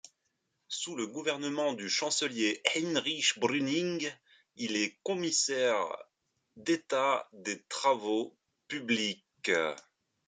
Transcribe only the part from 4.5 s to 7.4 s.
il est commissaire d'État